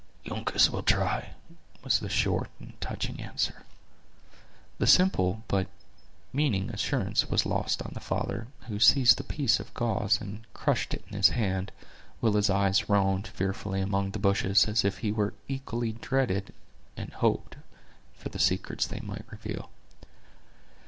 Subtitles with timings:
[0.31, 1.35] "Uncas will try,"
[1.83, 3.61] was the short and touching answer.
[4.79, 5.67] The simple but
[6.33, 10.95] meaning assurance was lost on the father, who seized the piece of gauze, and crushed
[10.95, 11.71] it in his hand,
[12.19, 15.13] while his eyes roamed fearfully among the bushes, as if he
[15.47, 16.51] equally dreaded
[16.97, 17.57] and hoped
[18.15, 19.69] for the secrets they might reveal.